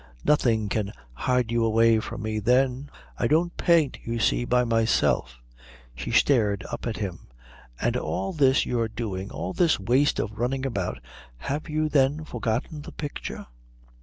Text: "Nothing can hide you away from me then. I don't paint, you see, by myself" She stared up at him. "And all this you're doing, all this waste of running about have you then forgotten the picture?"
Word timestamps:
"Nothing 0.25 0.67
can 0.67 0.93
hide 1.13 1.51
you 1.51 1.63
away 1.63 1.99
from 1.99 2.23
me 2.23 2.39
then. 2.39 2.89
I 3.19 3.27
don't 3.27 3.55
paint, 3.55 3.99
you 4.03 4.17
see, 4.17 4.45
by 4.45 4.63
myself" 4.63 5.39
She 5.95 6.09
stared 6.09 6.65
up 6.71 6.87
at 6.87 6.97
him. 6.97 7.27
"And 7.79 7.95
all 7.95 8.33
this 8.33 8.65
you're 8.65 8.87
doing, 8.87 9.29
all 9.29 9.53
this 9.53 9.79
waste 9.79 10.17
of 10.17 10.39
running 10.39 10.65
about 10.65 10.97
have 11.37 11.69
you 11.69 11.87
then 11.87 12.23
forgotten 12.25 12.81
the 12.81 12.91
picture?" 12.93 13.45